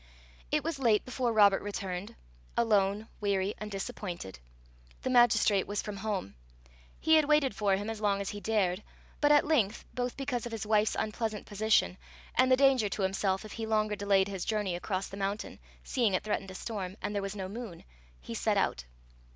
[0.49, 2.15] It was late before Robert returned
[2.57, 4.39] alone, weary, and disappointed.
[5.03, 6.33] The magistrate was from home;
[6.99, 8.81] he had waited for him as long as he dared;
[9.19, 11.99] but at length, both because of his wife's unpleasant position,
[12.33, 16.15] and the danger to himself if he longer delayed his journey across the mountain, seeing
[16.15, 17.83] it threatened a storm, and there was no moon,
[18.19, 18.85] he set out.